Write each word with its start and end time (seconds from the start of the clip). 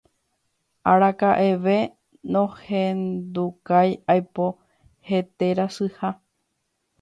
araka'eve 0.93 1.75
nohendukái 2.33 3.89
aipo 4.15 4.47
heterasyha 5.11 6.11